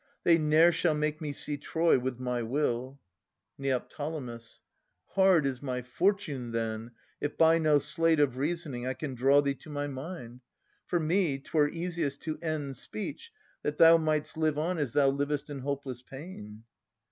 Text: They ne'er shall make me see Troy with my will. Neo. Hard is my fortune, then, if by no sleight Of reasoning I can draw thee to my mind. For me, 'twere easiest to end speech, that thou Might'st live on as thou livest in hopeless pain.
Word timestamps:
They 0.23 0.39
ne'er 0.39 0.71
shall 0.71 0.95
make 0.95 1.21
me 1.21 1.31
see 1.31 1.57
Troy 1.57 1.99
with 1.99 2.19
my 2.19 2.41
will. 2.41 2.99
Neo. 3.59 3.79
Hard 5.09 5.45
is 5.45 5.61
my 5.61 5.83
fortune, 5.83 6.51
then, 6.53 6.89
if 7.19 7.37
by 7.37 7.59
no 7.59 7.77
sleight 7.77 8.19
Of 8.19 8.35
reasoning 8.35 8.87
I 8.87 8.95
can 8.95 9.13
draw 9.13 9.41
thee 9.43 9.53
to 9.53 9.69
my 9.69 9.85
mind. 9.85 10.41
For 10.87 10.99
me, 10.99 11.37
'twere 11.37 11.67
easiest 11.69 12.19
to 12.23 12.39
end 12.39 12.77
speech, 12.77 13.31
that 13.61 13.77
thou 13.77 13.97
Might'st 13.97 14.37
live 14.37 14.57
on 14.57 14.79
as 14.79 14.93
thou 14.93 15.07
livest 15.07 15.51
in 15.51 15.59
hopeless 15.59 16.01
pain. 16.01 16.63